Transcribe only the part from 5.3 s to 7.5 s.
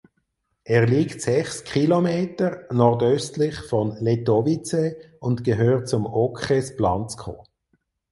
gehört zum Okres Blansko.